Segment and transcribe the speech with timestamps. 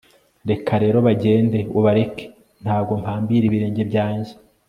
[0.49, 2.25] reka rero bagende, ubareke.
[2.63, 4.31] ntabwo mpambira ibirenge byanjye